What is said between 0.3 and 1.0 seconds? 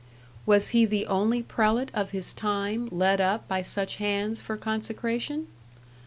Was he